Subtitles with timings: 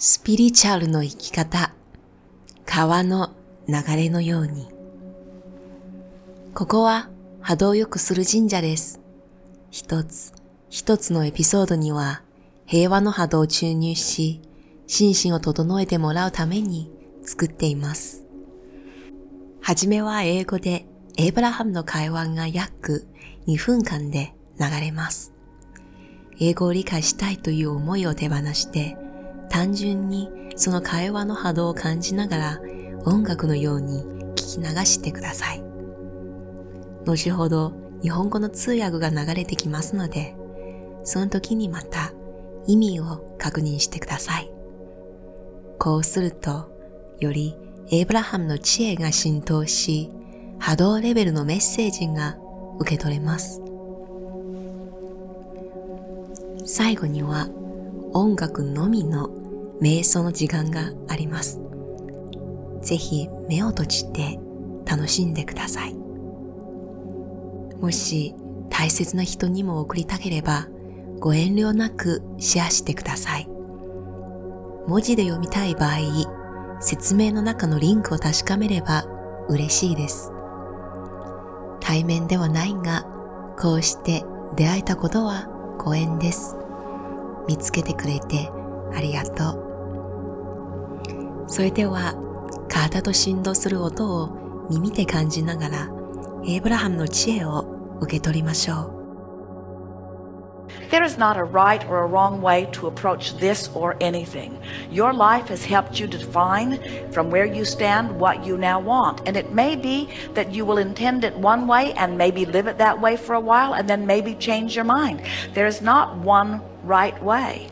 [0.00, 1.74] スピリチュアルの生き方、
[2.64, 3.34] 川の
[3.66, 4.68] 流れのように。
[6.54, 7.10] ここは
[7.40, 9.00] 波動を良くする神社です。
[9.72, 10.32] 一つ、
[10.70, 12.22] 一つのエピソードには
[12.64, 14.40] 平和の波動を注入し、
[14.86, 18.24] 心身を整えてもらうために作っています。
[19.60, 20.86] はじめは英語で
[21.16, 23.08] エイブラハムの会話が約
[23.48, 25.32] 2分間で流れます。
[26.38, 28.96] 英語を理解したいという思いを手放して、
[29.48, 32.60] 単純にその会話の波動を感じながら
[33.04, 34.02] 音楽のように
[34.34, 35.62] 聞き流してください。
[37.04, 40.36] 後ほど日本語の通訳が流れてきますので、
[41.04, 42.12] その時にまた
[42.66, 44.50] 意味を確認してください。
[45.78, 46.70] こうすると、
[47.18, 47.56] より
[47.90, 50.10] エイブラハムの知恵が浸透し、
[50.58, 52.36] 波動レベルのメッセージが
[52.78, 53.62] 受け取れます。
[56.66, 57.48] 最後には
[58.12, 59.30] 音楽のみの
[59.80, 61.60] 瞑想の時間があります。
[62.82, 64.38] ぜひ目を閉じて
[64.86, 65.94] 楽しんでください。
[67.80, 68.34] もし
[68.70, 70.68] 大切な人にも送りたければ
[71.20, 73.48] ご遠慮なくシェアしてください。
[74.86, 75.98] 文字で読みたい場合、
[76.80, 79.04] 説明の中のリンクを確かめれば
[79.48, 80.32] 嬉しいです。
[81.80, 83.04] 対面ではないが、
[83.58, 84.24] こうして
[84.56, 86.56] 出会えたことはご縁です。
[87.48, 88.50] 見つけてくれて
[88.94, 89.67] ありがとう。
[91.48, 92.14] それでは、
[92.68, 95.88] 体と振動する音を耳で感じながら、
[96.46, 98.98] エイブラハムの知恵を受け取りましょう。
[100.90, 104.58] There is not a right or a wrong way to approach this or anything.
[104.90, 106.78] Your life has helped you define
[107.10, 109.26] from where you stand what you now want.
[109.26, 112.76] And it may be that you will intend it one way and maybe live it
[112.76, 115.22] that way for a while and then maybe change your mind.
[115.54, 117.68] There is not one right way.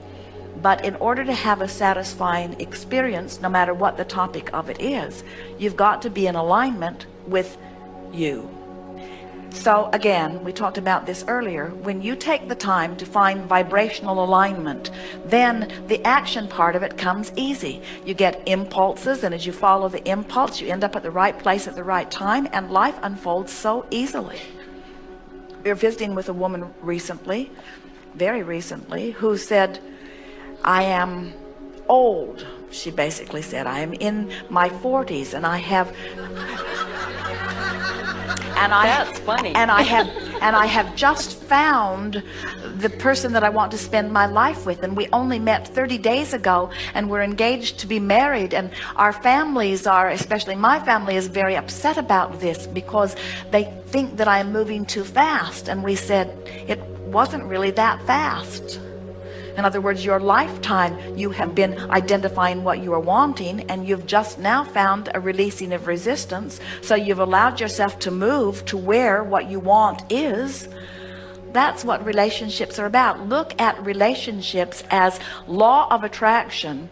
[0.66, 4.80] But in order to have a satisfying experience, no matter what the topic of it
[4.80, 5.22] is,
[5.60, 7.56] you've got to be in alignment with
[8.12, 8.50] you.
[9.50, 11.68] So again, we talked about this earlier.
[11.68, 14.90] When you take the time to find vibrational alignment,
[15.24, 17.80] then the action part of it comes easy.
[18.04, 21.38] You get impulses, and as you follow the impulse, you end up at the right
[21.38, 24.40] place at the right time, and life unfolds so easily.
[25.62, 27.52] We were visiting with a woman recently,
[28.16, 29.78] very recently, who said,
[30.66, 31.32] I am
[31.88, 32.44] old.
[32.72, 35.94] She basically said, I am in my 40s and I have
[38.58, 39.54] and I That's funny.
[39.54, 40.08] And I have
[40.40, 42.22] and I have just found
[42.78, 45.98] the person that I want to spend my life with and we only met 30
[45.98, 51.16] days ago and we're engaged to be married and our families are especially my family
[51.16, 53.14] is very upset about this because
[53.50, 56.28] they think that I am moving too fast and we said
[56.66, 58.80] it wasn't really that fast.
[59.56, 64.06] In other words, your lifetime, you have been identifying what you are wanting, and you've
[64.06, 66.60] just now found a releasing of resistance.
[66.82, 70.68] So you've allowed yourself to move to where what you want is.
[71.52, 73.28] That's what relationships are about.
[73.28, 76.90] Look at relationships as law of attraction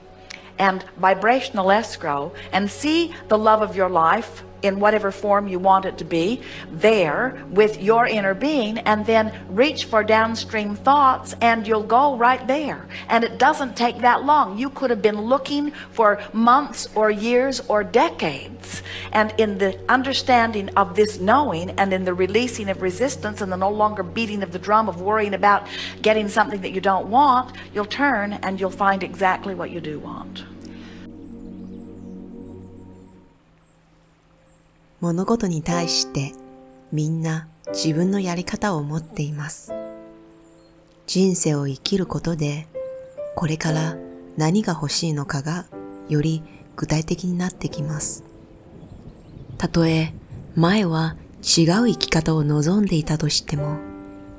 [0.58, 5.84] and vibrational escrow and see the love of your life in whatever form you want
[5.84, 11.66] it to be there with your inner being and then reach for downstream thoughts and
[11.66, 12.88] you'll go right there.
[13.08, 14.58] And it doesn't take that long.
[14.58, 18.82] You could have been looking for months or years or decades.
[19.12, 23.56] And in the understanding of this knowing and in the releasing of resistance and the
[23.56, 25.66] no longer beating of the drum of worrying about
[26.03, 29.98] getting something that you don't want you'll turn and you'll find exactly what you do
[29.98, 30.44] want
[35.04, 36.32] 物事に対して
[36.91, 39.75] みんな自分のやり方を持っています。
[41.06, 42.66] 人生を生きることで
[43.37, 43.97] これから
[44.38, 45.66] 何が欲しいのかが
[46.09, 46.42] より
[46.76, 48.25] 具体的になってきます。
[49.59, 50.15] たとえ
[50.56, 53.76] 前は違う生き方を望んでいたとしても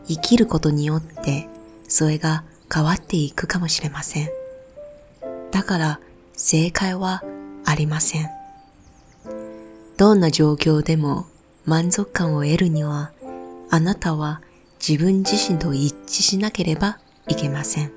[0.07, 1.47] 生きることによって
[1.87, 4.29] それが変わっていくかもしれません。
[5.51, 5.99] だから
[6.33, 7.23] 正解は
[7.65, 8.44] ありません。
[9.97, 11.25] どんな状況でも
[11.65, 13.11] 満足感を得るには、
[13.69, 14.41] あなたは
[14.85, 17.91] 自分自身と一致しなければいけません。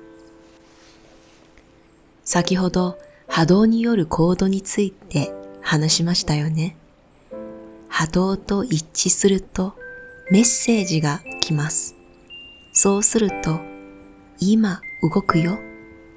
[2.23, 2.97] 先ほど
[3.27, 6.77] 波動による行動について話しましたよね。
[7.89, 9.75] 波動と一致すると
[10.31, 11.95] メッセージが来ます。
[12.71, 13.59] そうすると、
[14.39, 15.59] 今動くよ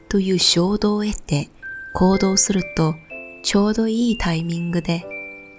[0.09, 1.49] という衝動を得て
[1.95, 2.95] 行動すると
[3.43, 5.05] ちょうどいいタイミングで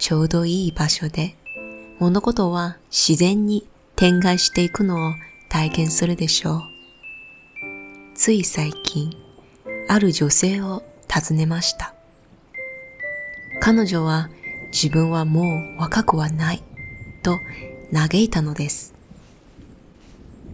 [0.04, 1.34] ちょうどいい場所で
[1.98, 3.66] 物事は自然に
[3.96, 5.14] 展開していくのを
[5.48, 6.62] 体験するでしょう。
[8.14, 9.16] つい最近、
[9.88, 11.94] ある女性を尋ねました。
[13.62, 14.28] 彼女は
[14.72, 15.40] 自分はも
[15.78, 16.62] う若くはない
[17.22, 17.38] と
[17.90, 18.92] 嘆いたのです。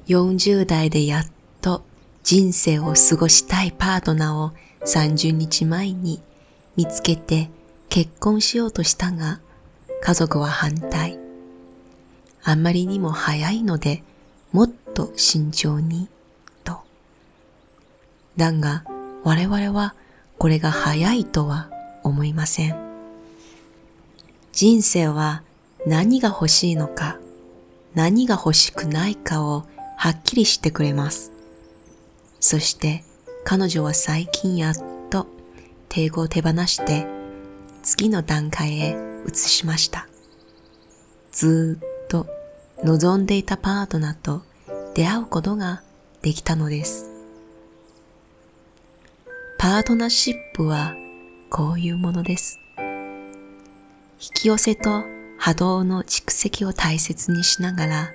[0.07, 1.27] 40代でやっ
[1.61, 1.83] と
[2.23, 4.53] 人生を過ごしたいパートナーを
[4.87, 6.23] 30日前に
[6.77, 7.51] 見つけて
[7.91, 9.41] 結婚しようとしたが、
[10.01, 11.19] 家族は反対。
[12.43, 14.05] あんまりにも早いので、
[14.53, 16.09] もっと慎重に、
[16.63, 16.79] と。
[18.37, 18.85] だが、
[19.25, 19.97] 我々は
[20.39, 21.69] これが早いとは
[22.05, 22.77] 思いません。
[24.53, 25.43] 人生は
[25.85, 27.19] 何が欲しいのか、
[27.95, 29.65] 何が欲しくないかを
[29.97, 31.33] はっきりしてくれます。
[32.39, 33.05] そして
[33.43, 34.75] 彼女は最近やっ
[35.11, 35.27] と
[35.89, 37.20] 帝語を手放して
[37.83, 38.97] 次の段階へ
[39.27, 40.07] 移しました。
[41.33, 42.27] ずっと
[42.85, 44.43] 望んでいたパートナーと
[44.95, 45.83] 出会うことが
[46.23, 47.09] できたのです。
[49.59, 50.95] パートナーシップは
[51.51, 52.59] こういうものです。
[52.79, 55.05] 引き寄せと
[55.39, 58.11] 波動の蓄積を大切にしながら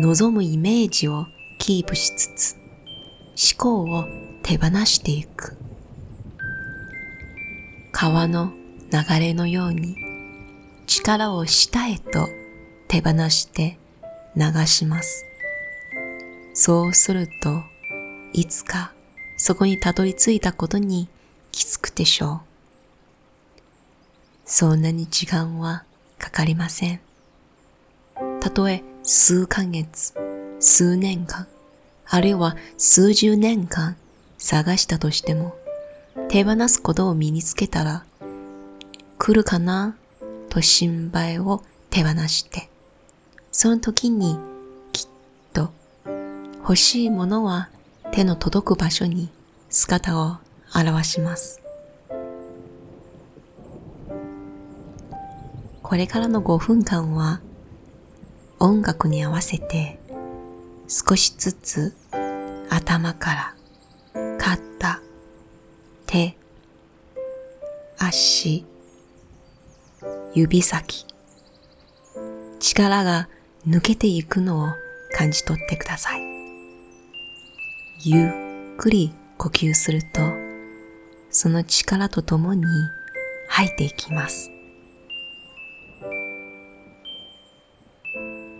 [0.00, 1.26] 望むイメージを
[1.58, 2.56] キープしつつ
[3.54, 4.04] 思考を
[4.42, 5.56] 手放していく。
[7.92, 8.52] 川の
[8.92, 9.96] 流れのように
[10.86, 12.28] 力を下へと
[12.88, 13.78] 手放して
[14.36, 15.24] 流します。
[16.54, 17.62] そうすると、
[18.32, 18.92] いつか
[19.36, 21.08] そこにたどり着いたことに
[21.52, 22.40] 気づくでしょう。
[24.44, 25.84] そんなに時間は
[26.18, 27.00] かかりません。
[28.40, 30.14] たとえ数ヶ月、
[30.60, 31.46] 数年間、
[32.06, 33.96] あるいは数十年間
[34.38, 35.56] 探したとしても、
[36.28, 38.04] 手放すことを身につけたら、
[39.26, 39.96] 来るかな？
[40.50, 42.68] と心配を手放して、
[43.50, 44.38] その時に
[44.92, 45.08] きっ
[45.52, 45.72] と
[46.60, 47.68] 欲しいものは
[48.12, 49.28] 手の届く場所に
[49.68, 50.36] 姿を
[50.72, 51.60] 現します。
[55.82, 57.40] これからの5分間は
[58.60, 59.98] 音楽に合わせて
[60.86, 61.96] 少しずつ
[62.70, 63.56] 頭から
[64.38, 65.00] 肩、
[66.06, 66.36] 手、
[67.98, 68.64] 足、
[70.36, 71.06] 指先、
[72.60, 73.26] 力が
[73.66, 74.68] 抜けていくのを
[75.16, 76.20] 感じ取ってください。
[78.04, 78.30] ゆっ
[78.76, 80.20] くり呼吸すると、
[81.30, 82.66] その力とともに
[83.48, 84.50] 吐いていきます。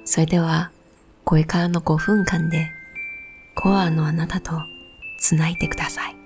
[0.07, 0.71] それでは、
[1.25, 2.71] これからの5分間で
[3.55, 4.53] コアのあなたと
[5.21, 6.26] つないでください。